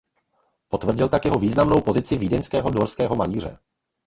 Potvrdil 0.69 1.09
tak 1.09 1.25
jeho 1.25 1.37
významnou 1.39 1.81
pozici 1.81 2.17
vídeňského 2.17 2.69
dvorského 2.69 3.15
malíře. 3.15 3.57